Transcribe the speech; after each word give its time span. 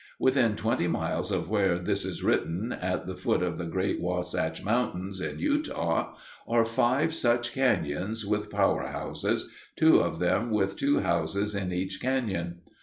Within 0.19 0.55
twenty 0.55 0.87
miles 0.87 1.31
of 1.31 1.47
where 1.47 1.77
this 1.77 2.05
is 2.05 2.23
written, 2.23 2.71
at 2.71 3.05
the 3.05 3.15
foot 3.15 3.43
of 3.43 3.59
the 3.59 3.65
great 3.67 4.01
Wasatch 4.01 4.63
Mountains, 4.63 5.21
in 5.21 5.37
Utah, 5.37 6.15
are 6.47 6.65
five 6.65 7.13
such 7.13 7.53
cañons 7.53 8.25
with 8.25 8.49
power 8.49 8.87
houses 8.87 9.47
two 9.75 9.99
of 9.99 10.17
them 10.17 10.49
with 10.49 10.75
two 10.75 11.01
houses 11.01 11.53
in 11.53 11.71
each 11.71 12.01
cañon. 12.01 12.61